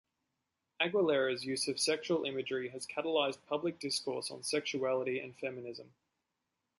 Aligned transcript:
Aguilera's 0.81 1.45
use 1.45 1.67
of 1.67 1.79
sexual 1.79 2.23
imagery 2.25 2.69
has 2.69 2.87
catalyzed 2.87 3.37
public 3.45 3.77
discourse 3.77 4.31
on 4.31 4.41
sexuality 4.41 5.19
and 5.19 5.37
feminism. 5.37 5.93